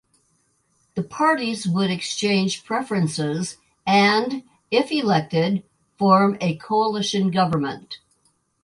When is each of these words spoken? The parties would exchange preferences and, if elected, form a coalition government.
The 0.95 1.03
parties 1.03 1.67
would 1.67 1.91
exchange 1.91 2.65
preferences 2.65 3.57
and, 3.85 4.41
if 4.71 4.91
elected, 4.91 5.61
form 5.99 6.39
a 6.41 6.55
coalition 6.55 7.29
government. 7.29 7.99